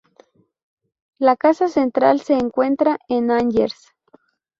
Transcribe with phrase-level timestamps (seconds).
[1.19, 3.93] La casa central se encuentra en Angers.